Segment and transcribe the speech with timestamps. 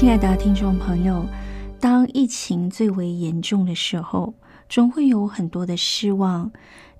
[0.00, 1.26] 亲爱的听众朋友，
[1.78, 4.32] 当疫情最为严重的时候，
[4.66, 6.50] 总会有很多的失望，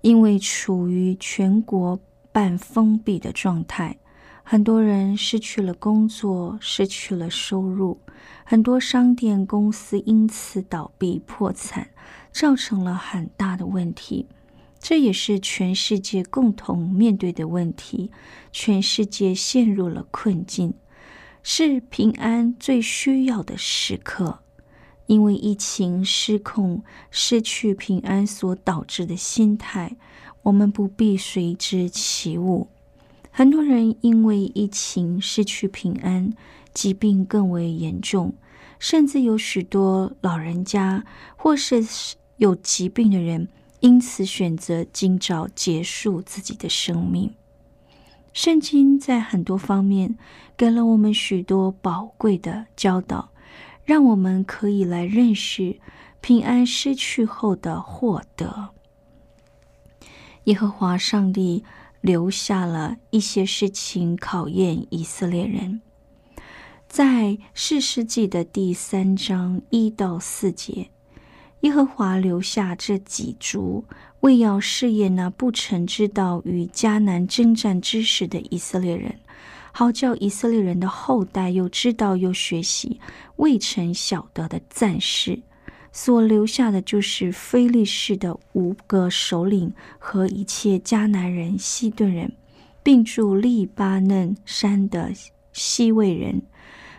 [0.02, 1.98] 因为处于全国
[2.30, 3.96] 半封闭的状态，
[4.42, 7.98] 很多人失去了工作，失去了收入，
[8.44, 11.88] 很多商店公司因此倒闭破产，
[12.30, 14.26] 造成了很大的问题。
[14.78, 18.10] 这也是全世界共同面对的问题，
[18.52, 20.74] 全世界陷入了困境。
[21.42, 24.40] 是平安最需要的时刻，
[25.06, 29.96] 因为疫情失控、失去平安所导致的心态，
[30.42, 32.68] 我们不必随之起舞。
[33.30, 36.32] 很多人因为疫情失去平安，
[36.74, 38.34] 疾病更为严重，
[38.78, 41.04] 甚至有许多老人家
[41.36, 41.84] 或是
[42.36, 43.48] 有疾病的人，
[43.80, 47.32] 因此选择尽早结束自己的生命。
[48.32, 50.16] 圣经在很多方面
[50.56, 53.32] 给了我们许多宝贵的教导，
[53.84, 55.78] 让我们可以来认识
[56.20, 58.70] 平安失去后的获得。
[60.44, 61.64] 耶和华上帝
[62.00, 65.82] 留下了一些事情考验以色列人，
[66.88, 70.90] 在四世纪的第三章一到四节，
[71.60, 73.84] 耶和华留下这几株。
[74.20, 79.14] 为要试验那不曾知道与迦南征战之时的以色列人，
[79.72, 83.00] 好叫以色列人的后代又知道又学习
[83.36, 85.40] 未曾晓得的战事，
[85.90, 92.30] 所留下的就是非利士的五个首领和一切迦南人、西顿人，
[92.82, 95.10] 并住利巴嫩山的
[95.52, 96.42] 西魏人，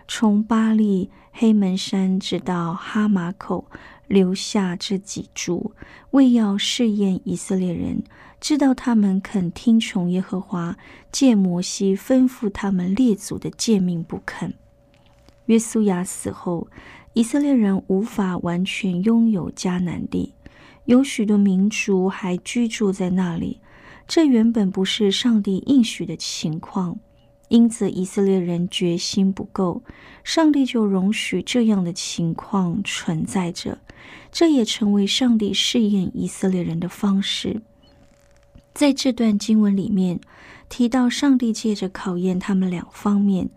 [0.08, 3.66] 从巴利黑门山直到哈马口。
[4.12, 5.72] 留下这几株，
[6.10, 8.04] 为要试验以色列人，
[8.42, 10.78] 知道他们肯听从耶和华
[11.14, 14.54] 借摩西吩咐他们列祖的诫命不肯。
[15.46, 16.68] 约书亚死后，
[17.14, 20.34] 以色列人无法完全拥有迦南地，
[20.84, 23.62] 有许多民族还居住在那里。
[24.06, 27.00] 这原本不是上帝应许的情况。
[27.48, 29.84] 因此，以色列人决心不够，
[30.24, 33.78] 上帝就容许这样的情况存在着。
[34.31, 37.62] 这也成为上帝试验以色列人的方式。
[38.74, 40.19] 在这段经文里面
[40.69, 43.50] 提到，上帝借着考验他们两方面：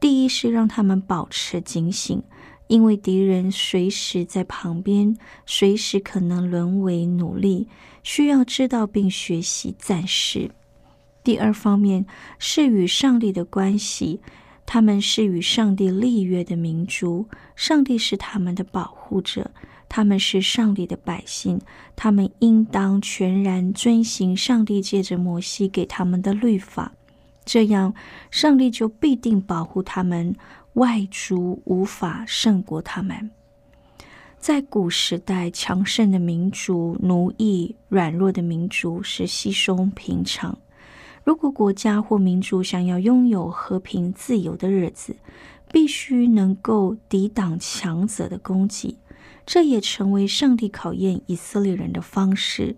[0.00, 2.22] 第一是让他们保持警醒，
[2.68, 7.68] 因为敌人随时在旁边，随时可能沦为奴隶，
[8.02, 10.50] 需要知道并学习战士。
[11.22, 12.06] 第二方面
[12.38, 14.20] 是与上帝的关系，
[14.64, 19.50] 他们是与上帝立约的民族，上帝是他们的保护者，
[19.94, 21.60] 他们是上帝的百姓，
[21.94, 26.94] 他们应当全然遵行上帝借着摩西给他们的律法，
[27.44, 27.92] 这样
[28.30, 30.34] 上帝就必定保护他们，
[30.72, 33.30] 外族无法胜过他们。
[34.38, 40.56] 在古时代，强盛的民族奴役软弱的民族是稀松平常。
[41.22, 45.14] 如果国家或民族想要拥有和平自由的日子，
[45.70, 48.96] 必须能够抵挡强者的攻击。
[49.44, 52.76] 这也成为上帝考验以色列人的方式。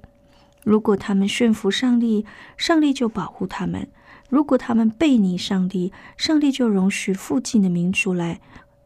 [0.63, 2.25] 如果他们驯服上帝，
[2.57, 3.87] 上帝就保护他们；
[4.31, 8.41] 如果他们背逆上帝，上帝就容许附近的民族来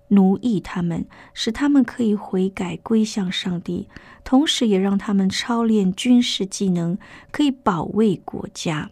[0.08, 3.88] 奴役他们，使他们可以悔改归向上帝，
[4.24, 6.98] 同时也让他们操练军事技能，
[7.30, 8.90] 可以保卫国家。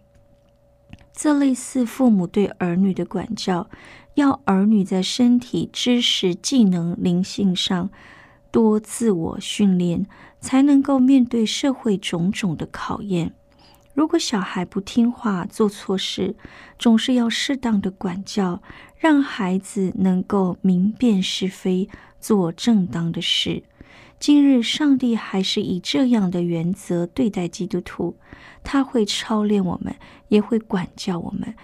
[1.13, 3.69] 这类似父母对儿女的管教，
[4.15, 7.91] 要儿女在身体、知识、技能、灵性上
[8.57, 10.07] 多自我训练，
[10.41, 13.35] 才能够面对社会种种的考验。
[13.93, 16.35] 如果小孩不听话、做错事，
[16.79, 18.63] 总是要适当的管教，
[18.97, 23.63] 让孩子能够明辨是非，做正当的事。
[24.19, 28.17] 今日上帝还是以这样的原则对待基督徒，
[28.65, 29.95] 他会操练我们，
[30.29, 31.55] 也会管教我们，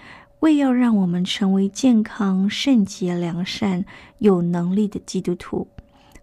[0.40, 3.86] 为要让我们成为健康、圣洁、良善、
[4.18, 5.68] 有能力的基督徒。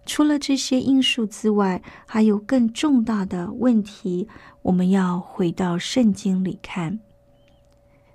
[0.10, 4.28] 除了这些因素之外，还有更重大的问题。
[4.64, 7.00] 我们要回到圣经里看。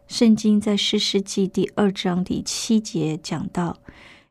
[0.09, 3.79] 圣经在诗世记第二章第七节讲到，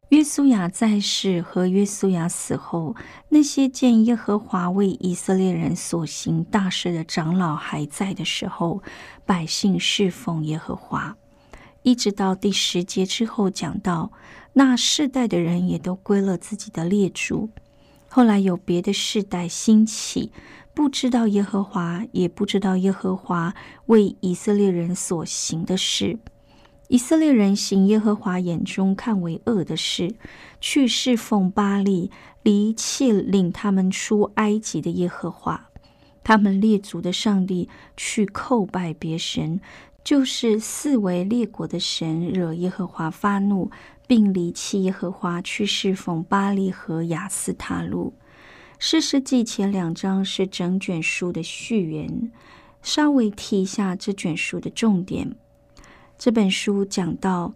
[0.09, 2.97] 约书亚在世和约书亚死后，
[3.29, 8.83] 那些见耶和华为以色列人所行大事的长老还在的时候，
[9.25, 11.15] 百姓侍奉耶和华。
[11.83, 14.11] 一直到第十节之后讲到。
[14.55, 17.49] 那世代的人也都归了自己的列祖。
[18.07, 20.31] 后来有别的世代兴起，
[20.75, 23.55] 不知道耶和华，也不知道耶和华
[23.87, 26.19] 为以色列人所行的事。
[26.89, 30.13] 以色列人行耶和华眼中看为恶的事，
[30.61, 32.11] 去侍奉巴利，
[32.43, 35.69] 离弃领他们出埃及的耶和华。
[36.23, 39.59] 他们列祖的上帝去叩拜别神，
[40.03, 43.71] 就是四围列国的神，惹耶和华发怒。
[44.05, 48.13] 并离弃耶和华，去侍奉巴利和雅斯塔路。
[48.77, 52.29] 诗诗记前两章是整卷书的序言，
[52.81, 55.35] 稍微提一下这卷书的重点。
[56.17, 57.55] 这本书讲到，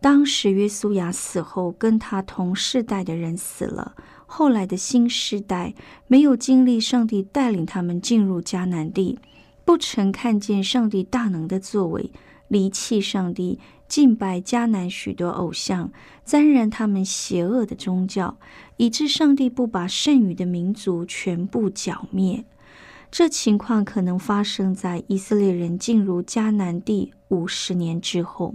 [0.00, 3.94] 当时约书亚死后，跟他同世代的人死了，
[4.24, 5.74] 后来的新世代
[6.06, 9.18] 没有经历上帝带领他们进入迦南地，
[9.64, 12.10] 不曾看见上帝大能的作为，
[12.48, 13.58] 离弃上帝。
[13.86, 15.92] 敬拜迦南许多偶像，
[16.24, 18.38] 沾染他们邪恶的宗教，
[18.78, 22.44] 以致上帝不把剩余的民族全部剿灭。
[23.10, 28.54] 这情况可能发生在以色列人进入迦南地五十年之后。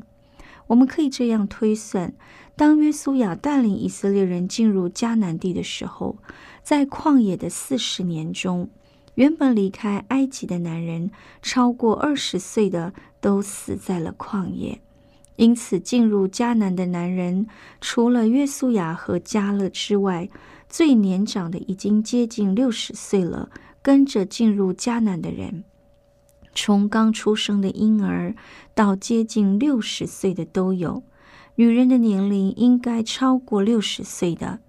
[0.68, 2.14] 我们可以这样推算：
[2.56, 6.18] 当约书亚带领以色列人进入迦南地的时候，
[6.64, 8.70] 在旷野的四十年中，
[9.20, 11.12] 原本离开埃及的男人
[11.42, 14.80] 超过二十岁的都死在了旷野。
[15.36, 17.46] 因此，进入迦南的男人，
[17.82, 20.30] 除了约书亚和加勒之外，
[20.70, 23.50] 最年长的已经接近六十岁了。
[23.82, 25.66] 跟着进入迦南的人，
[26.54, 28.34] 从刚出生的婴儿
[28.74, 31.04] 到接近六十岁的都有。
[31.56, 34.60] 女人的年龄应该超过六十岁的。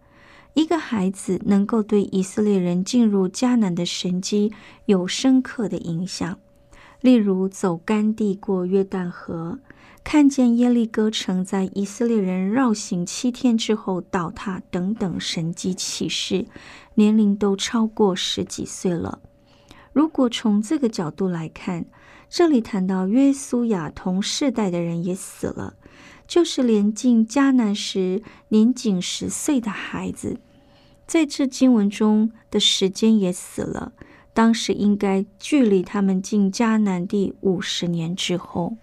[0.55, 4.53] 一个孩子能够对以色列人进入迦南的神迹
[4.87, 6.39] 有深刻的影响，
[7.01, 9.59] 例如走干地过约旦河。
[10.03, 16.47] 看见耶利哥城在以色列人绕行七天之后倒塌等等神迹启示，
[16.95, 19.21] 年龄都超过十几岁了。
[19.93, 21.85] 如果从这个角度来看，
[22.31, 25.75] 这里谈到约书亚同世代的人也死了，
[26.31, 30.39] 就是连进迦南时年仅十岁的孩子，
[31.05, 33.93] 在这经文中的时间也死了。
[34.33, 38.77] 当时应该距离他们进迦南地五十年之后。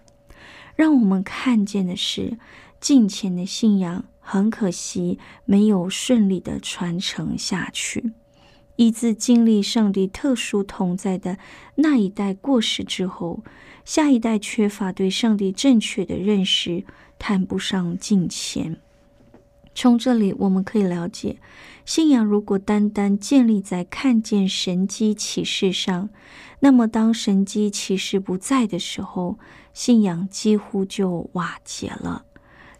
[0.76, 2.36] 让我们看见的是，
[2.78, 8.12] 近前的信仰很可惜没有顺利的传承下去。
[8.76, 11.38] 一自经历上帝特殊同在的
[11.76, 13.42] 那一代过世之后，
[13.86, 16.84] 下一代缺乏对上帝正确的认识，
[17.18, 18.78] 谈不上近前。
[19.74, 21.38] 从这里我们可以了解，
[21.84, 26.08] 信仰如果单单建立在看见神机启示上，
[26.58, 29.38] 那么当神机启示不在的时候，
[29.72, 32.24] 信仰几乎就瓦解了，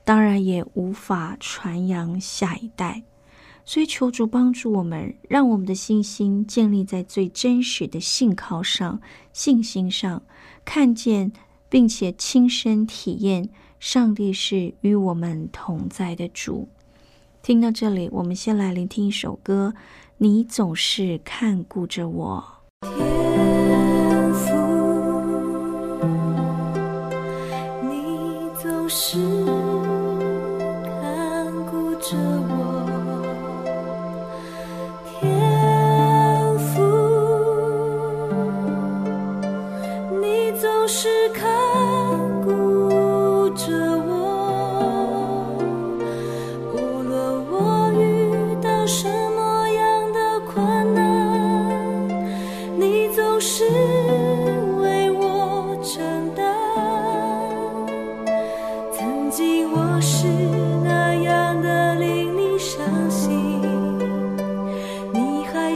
[0.02, 3.04] 当然也无法传扬下一代。
[3.64, 9.00] 所以求主帮助我们，让我们的信心建立在最真实的信靠上、
[9.32, 10.22] 信心上，
[10.64, 11.30] 看见
[11.68, 16.68] 并且亲身体验上帝是与我们同在的主。
[17.42, 19.74] 听到这里，我们先来聆听一首歌：
[20.16, 22.44] 你总是看顾着我。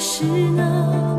[0.03, 0.25] 是
[0.57, 1.12] 那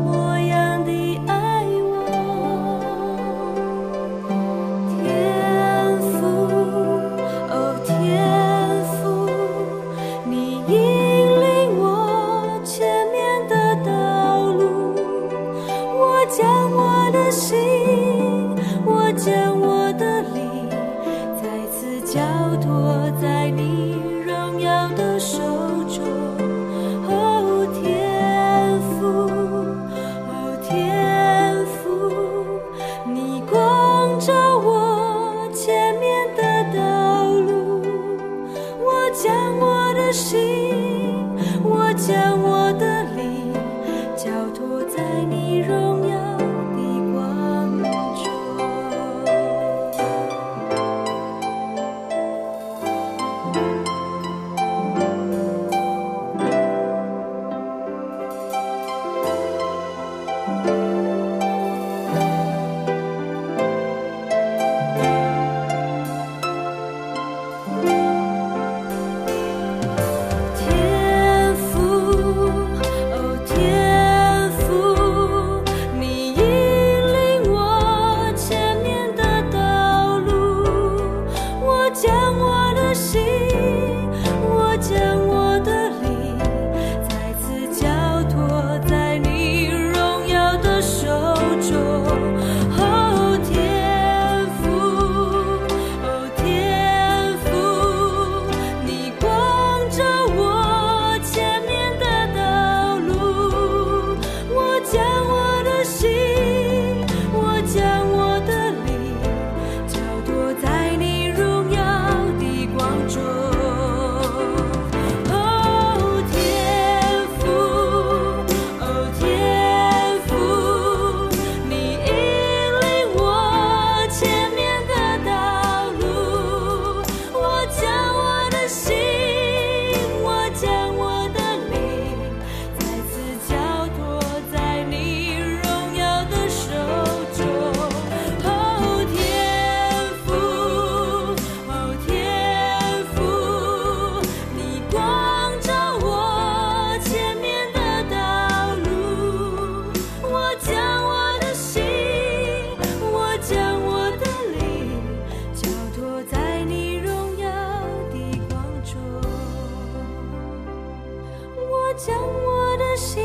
[161.96, 163.24] 将我的心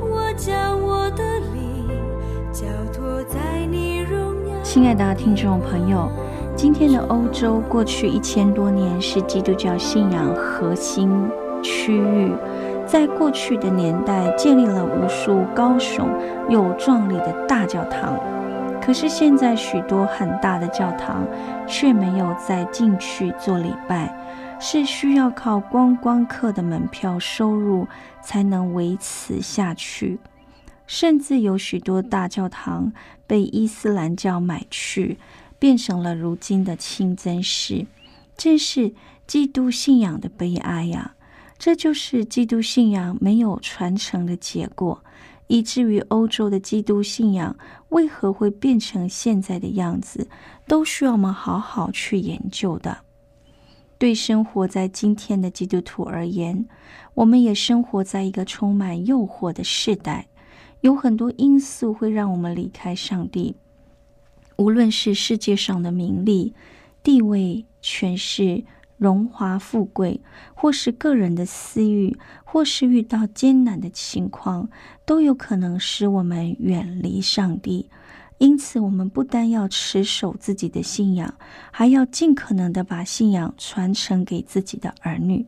[0.00, 1.86] 我将我的灵
[2.50, 4.62] 交托在你荣耀。
[4.62, 6.10] 亲爱的听众朋友
[6.56, 11.10] 今天的欧洲过去一千多年是基督教信仰核心
[11.62, 12.32] 区域
[12.86, 16.08] 在过去的年代建立了无数高耸
[16.48, 18.18] 又壮丽的大教堂。
[18.80, 21.26] 可是现在许多很大的教堂
[21.66, 24.14] 却没有再进去做礼拜。
[24.60, 27.86] 是需要靠观光客的门票收入
[28.22, 30.18] 才能维持下去。
[30.86, 32.92] 甚至有许多大教堂
[33.26, 35.18] 被伊斯兰教买去，
[35.58, 37.86] 变成了如今的清真寺，
[38.36, 38.94] 这是
[39.26, 41.14] 基督信仰的悲哀呀！
[41.58, 45.02] 这就是基督信仰没有传承的结果，
[45.46, 47.56] 以至于欧洲的基督信仰
[47.88, 50.28] 为何会变成现在的样子，
[50.66, 52.98] 都需要我们好好去研究的。
[54.04, 56.66] 对生活在今天的基督徒而言，
[57.14, 60.26] 我们也生活在一个充满诱惑的时代。
[60.82, 63.56] 有很多因素会让我们离开上帝，
[64.56, 66.52] 无论是世界上的名利、
[67.02, 68.64] 地位、权势、
[68.98, 70.20] 荣华富贵，
[70.52, 74.68] 或是个人的私欲，或是遇到艰难的情况，
[75.06, 77.88] 都有可能使我们远离上帝。
[78.38, 81.34] 因此，我们不单要持守自己的信仰，
[81.70, 85.46] 还要尽可能的把信仰传承给自己的儿女。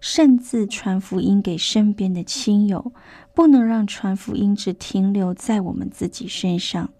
[0.00, 2.92] 甚至传福音给身边的亲友，
[3.32, 6.90] 不能让传福音只停留在我们自己身上。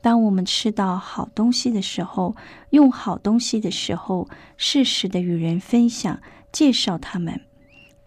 [0.00, 2.36] 当我们吃到好东西的时候，
[2.70, 6.20] 用好东西的时候，适时的与人分享、
[6.52, 7.40] 介绍他们。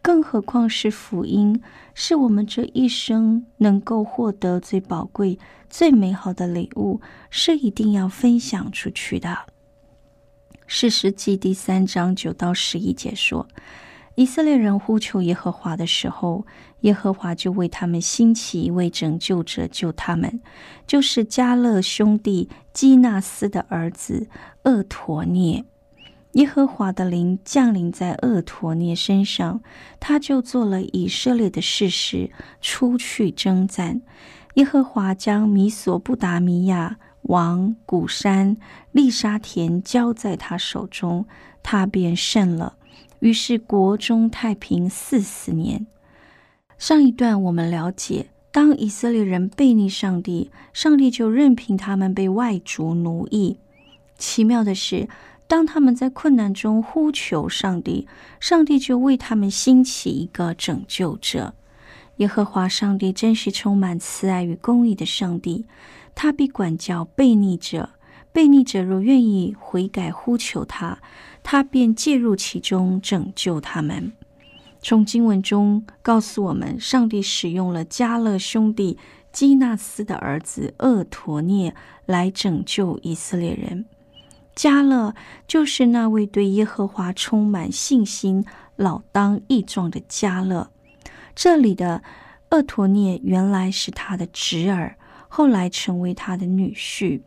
[0.01, 1.61] 更何况是福音，
[1.93, 5.37] 是我们这一生能够获得最宝贵、
[5.69, 9.39] 最美好的礼物，是一定要分享出去的。
[10.67, 13.47] 四世纪第三章九到十一节说。
[14.15, 16.45] 以色列人呼求耶和华的时候，
[16.81, 20.41] 耶和华就为他们兴起一位拯救者救他们，
[20.85, 24.27] 就是加勒兄弟基纳斯的儿子
[24.63, 25.63] 厄陀涅。
[26.33, 29.61] 耶和华的灵降临在厄陀涅身上，
[29.99, 32.29] 他就做了以色列的事实，
[32.61, 34.01] 出去征战。
[34.53, 38.57] 耶和华将米索不达米亚王古山
[38.91, 41.25] 利沙田交在他手中，
[41.63, 42.75] 他便胜了。
[43.19, 45.87] 于是国中太平四十年。
[46.77, 53.57] 上一段我们了解，当以色列人背逆上帝，上帝就任凭他们被外族奴役。
[54.17, 55.07] 奇妙的是，
[55.49, 58.07] 当他们在困难中呼求上帝，
[58.39, 61.55] 上帝就为他们兴起一个拯救者。
[62.17, 65.65] 耶和华上帝真是充满慈爱与公义的上帝，
[66.13, 67.89] 他必管教悖逆者。
[68.31, 70.99] 悖逆者若愿意悔改呼求他。
[71.41, 74.13] 他便介入其中，拯救他们。
[74.83, 78.99] 从经文中告诉我们，上帝使用了加勒兄弟
[79.31, 81.73] 基纳斯的儿子厄陀涅
[82.05, 83.85] 来拯救以色列人。
[84.59, 85.15] 加勒
[85.47, 88.43] 就是那位对耶和华充满信心、
[88.75, 90.69] 老当益壮的加勒。
[91.33, 92.03] 这里的
[92.49, 94.97] 厄陀涅原来是他的侄儿，
[95.29, 97.21] 后来成为他的女婿。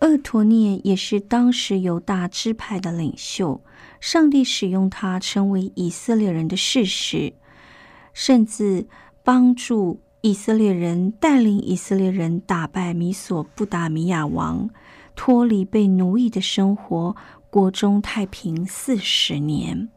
[0.00, 3.62] 厄陀涅也是当时犹大支派的领袖，
[4.00, 7.32] 上帝使用他成为以色列人的事实，
[8.12, 8.88] 甚至
[9.22, 14.68] 帮助以色列人带领以色列人打败米索布达米亚王，
[15.16, 17.14] 脱离被奴役的生活，
[17.50, 19.88] 国中太平四十年。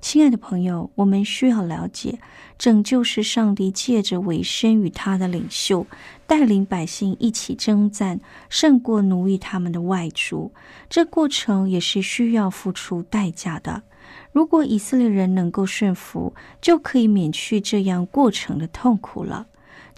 [0.00, 2.20] 亲爱的朋友，我们需要了解，
[2.56, 5.86] 拯救是上帝借着委身与他的领袖，
[6.24, 10.52] 带领百姓一起征战，胜过奴役他们的外族。
[10.88, 13.82] 这过程也是需要付出代价的。
[14.30, 19.48] 如果以色列人能够顺服，就可以免去这样过程的痛苦了。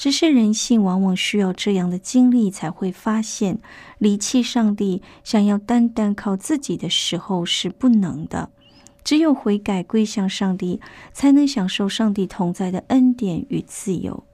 [0.01, 3.59] 只是人性往往需要这样的经历，才会发现
[3.99, 8.49] 离弃上帝，想要单单靠自己的时候是不能的。
[9.05, 10.81] 只有悔改归向上帝，
[11.13, 14.25] 才能享受上帝同在的恩典与自由。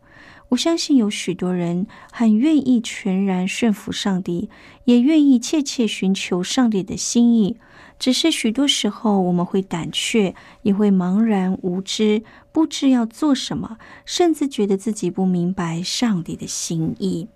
[0.51, 4.49] 我相信有许多人很愿意全然顺服上帝，
[4.85, 7.57] 也愿意切切寻求上帝的心意。
[7.99, 17.29] 只是许多时候，我们会胆怯，也会茫然无知，不知要做什么，甚至觉得自己不明白上帝的心意。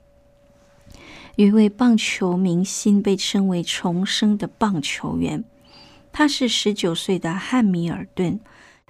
[1.36, 5.44] 有一位棒球明星被称为“重生的棒球员”。
[6.12, 8.40] 他是十九岁的汉密尔顿，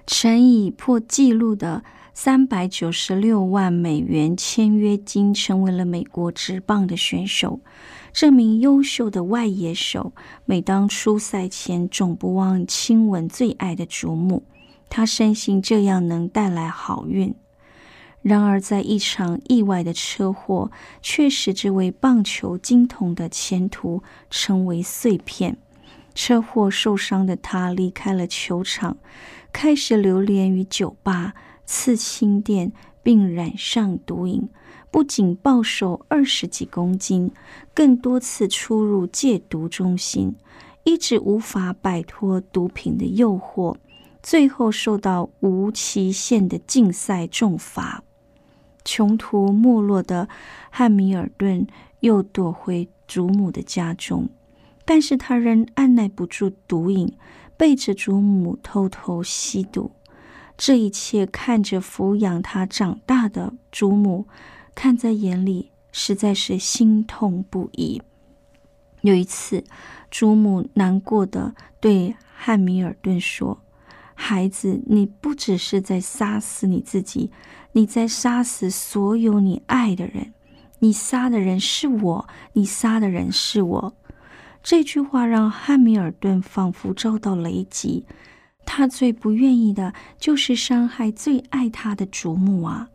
[0.07, 7.59] 曾以破纪录的三百九十六万美元签约金，成为了美国职棒的选手。
[8.13, 10.11] 这名优秀的外野手，
[10.45, 14.43] 每当出赛前，总不忘亲吻最爱的祖母。
[14.89, 17.33] 他深信这样能带来好运。
[18.21, 20.69] 然而，在一场意外的车祸，
[21.01, 25.57] 却使这位棒球金童的前途成为碎片。
[26.13, 28.97] 车祸受伤的他离开了球场，
[29.53, 31.33] 开始流连于酒吧、
[31.65, 34.49] 刺青店，并染上毒瘾。
[34.91, 37.31] 不仅暴瘦二十几公斤，
[37.73, 40.35] 更多次出入戒毒中心，
[40.83, 43.75] 一直无法摆脱毒品的诱惑，
[44.21, 48.03] 最后受到无期限的禁赛重罚。
[48.83, 50.27] 穷途末落的
[50.69, 51.67] 汉密尔顿
[51.99, 54.29] 又躲回祖母的家中。
[54.83, 57.13] 但是他仍按耐不住毒瘾，
[57.55, 59.91] 背着祖母偷偷吸毒。
[60.57, 64.25] 这一切看着抚养他长大的祖母，
[64.75, 68.01] 看在眼里，实在是心痛不已。
[69.01, 69.63] 有一次，
[70.11, 73.59] 祖母难过的对汉密尔顿说
[74.13, 77.31] ：“孩子，你不只是在杀死你自己，
[77.71, 80.33] 你在杀死所有你爱的人。
[80.79, 83.93] 你杀的人是我，你杀的人是我。”
[84.63, 88.05] 这句话让汉密尔顿仿佛遭到雷击。
[88.63, 92.89] 他最不愿意的就是伤害最爱他的祖母啊！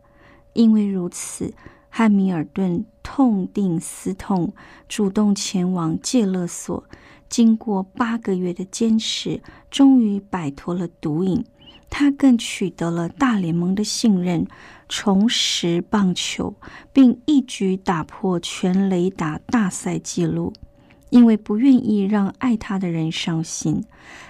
[0.53, 1.53] 因为如此，
[1.97, 4.53] 汉密尔顿痛定思痛，
[4.87, 6.83] 主动前往戒勒所。
[7.27, 11.43] 经过八个月的坚持，终于摆脱了毒瘾。
[11.89, 14.45] 他更取得了大联盟的信任，
[14.87, 16.53] 重拾棒球，
[16.93, 20.53] 并一举打破全垒打大赛纪录。
[21.09, 23.83] 因为不愿意让爱他的人伤心，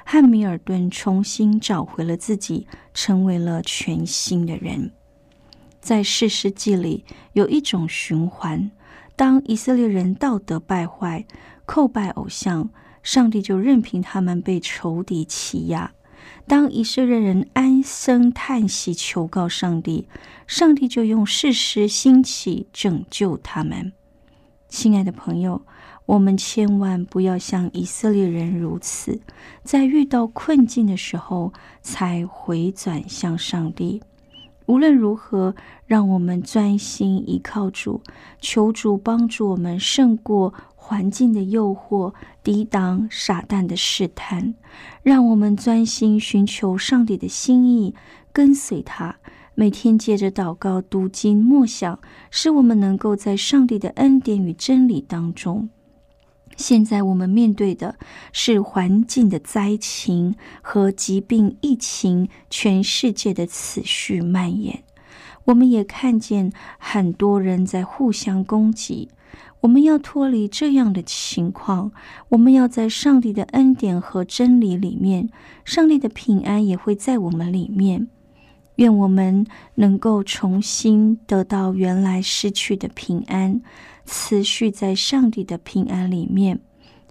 [0.06, 4.93] 汉密尔顿重新找回了自己，成为了全新的人。
[5.88, 8.69] 在四世纪里，有一种循环：
[9.15, 11.26] 当以色列人道德败坏、
[11.65, 12.69] 叩拜偶像，
[13.02, 15.91] 上帝就任凭他们被仇敌欺压；
[16.45, 20.10] 当以色列人唉声叹息求告上帝，
[20.45, 23.93] 上帝就用事实兴起拯救他们。
[24.67, 25.62] 亲爱的朋友。
[26.08, 29.19] 我们千万不要像以色列人如此，
[29.63, 34.02] 在遇到困境的时候才回转向上帝。
[34.67, 38.01] 无论如何，让我们专心依靠主，
[38.39, 44.53] 求主帮助我们胜过环境的诱惑，抵挡撒旦的试探。
[45.03, 47.95] 让我们专心寻求上帝的心意，
[48.32, 49.15] 跟随他。
[49.56, 51.99] 每天借着祷告、读经、默想，
[52.30, 55.69] 使我们能够在上帝的恩典与真理当中。
[56.58, 57.96] 现在我们面对的
[58.34, 64.84] 是环境的灾情和疾病疫情，全世界的持续蔓延。
[65.46, 69.10] 我们也看见很多人在互相攻击。
[69.62, 71.91] 我们要脱离这样的情况，
[72.30, 75.30] 我们要在上帝的恩典和真理里面，
[75.63, 78.08] 上帝的平安也会在我们里面。
[78.78, 83.62] 愿我们能够重新得到原来失去的平安。
[84.10, 86.60] 持续在上帝的平安里面，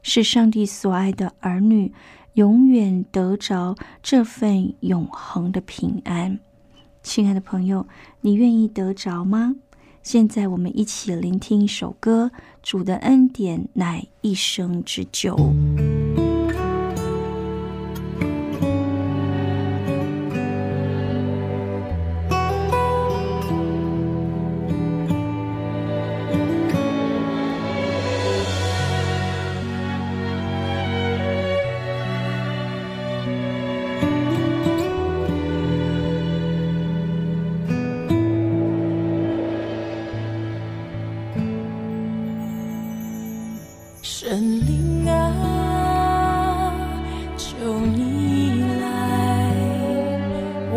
[0.02, 1.92] 是上帝所爱的儿女
[2.32, 6.40] 永远得着这份永恒的平安。
[7.02, 7.86] 亲爱的朋友，
[8.22, 9.56] 你愿意得着吗？
[10.02, 12.30] 现在我们一起聆听一首歌，
[12.62, 15.36] 《主的恩典乃一生之久》。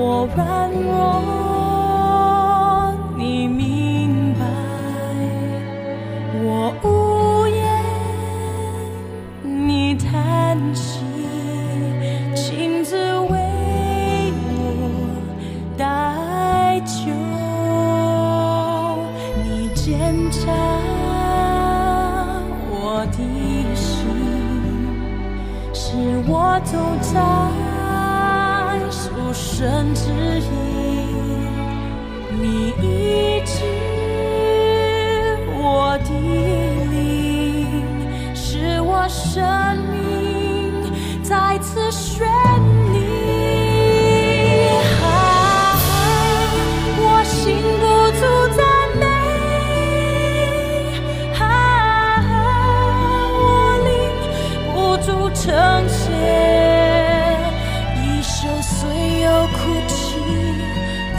[0.09, 1.48] 我软弱。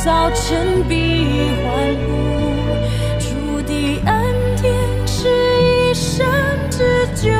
[0.03, 0.95] 早成闭
[1.63, 2.09] 环，不
[3.19, 4.13] 主的恩
[4.63, 4.73] 典
[5.07, 5.29] 是
[5.61, 6.25] 一生
[6.71, 7.31] 之久。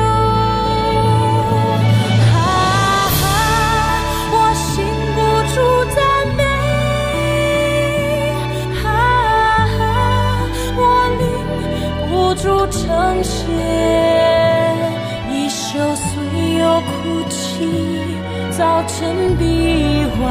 [2.31, 2.37] 啊，
[4.31, 4.35] 我
[4.75, 5.19] 禁不
[5.49, 5.55] 住
[5.95, 5.99] 赞
[6.37, 6.39] 美，
[8.85, 8.85] 啊，
[10.77, 10.79] 我
[11.17, 11.21] 命
[12.11, 12.79] 不住成
[13.23, 13.35] 仙。
[15.33, 15.59] 一宿
[15.95, 16.09] 岁
[16.59, 16.91] 有哭
[17.27, 17.65] 泣，
[18.51, 20.29] 早成闭环。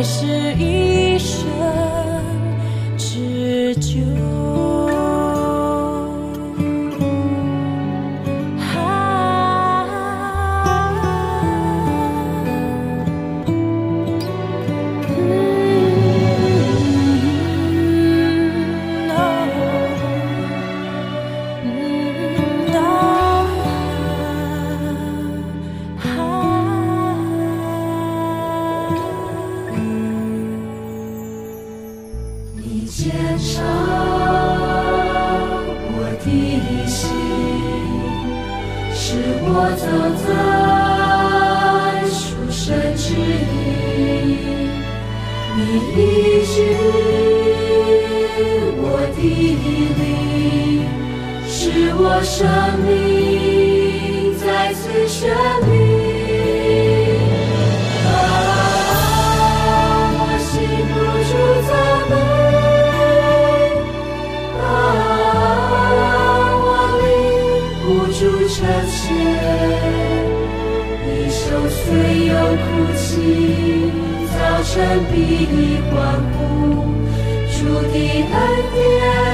[0.00, 1.09] 还是一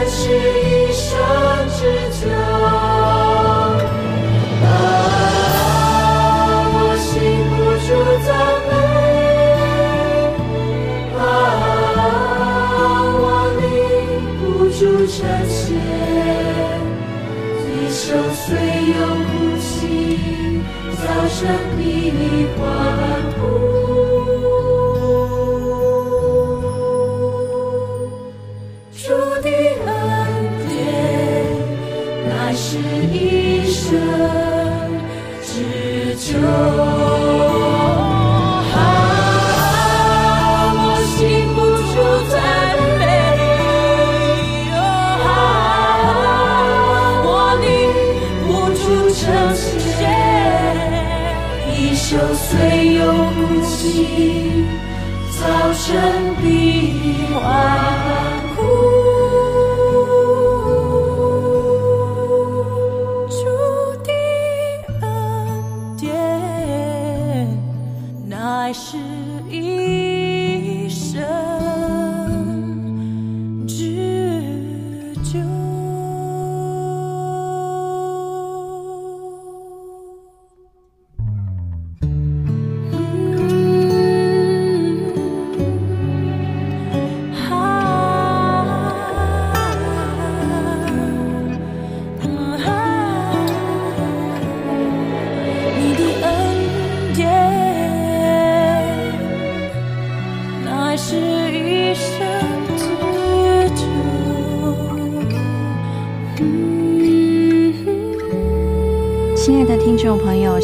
[0.08, 0.65] 虽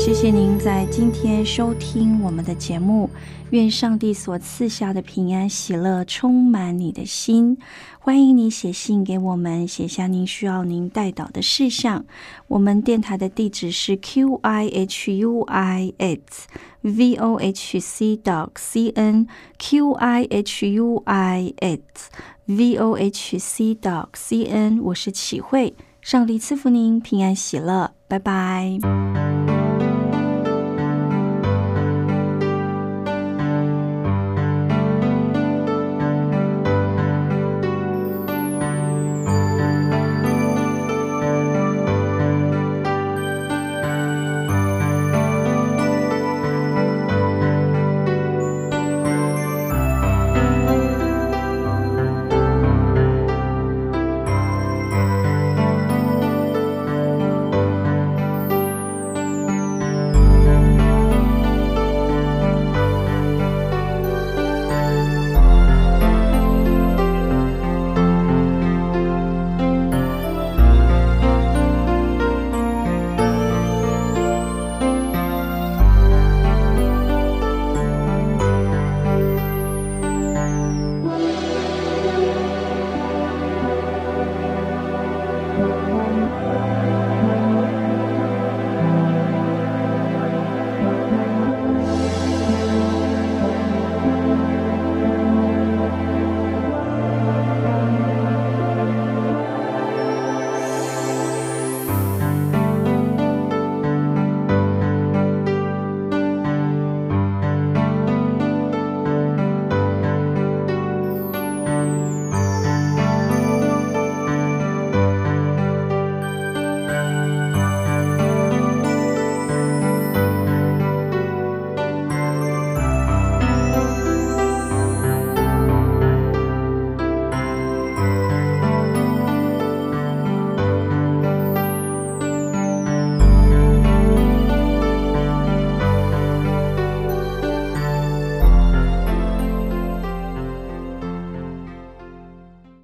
[0.05, 3.09] 谢谢您在今天收听我们的节目，
[3.51, 7.57] 愿上帝所赐下的平安喜乐充满你的心。
[8.01, 12.05] 欢迎你写信给我们，写下您需要您带导的事项。
[12.49, 16.49] 我们电台的地址是 q i h u i s
[16.81, 22.11] v o h c dot c n q i h u i s
[22.47, 24.83] v o h c dot c n。
[24.83, 28.81] 我是启慧，上帝赐福您平安喜乐，拜拜。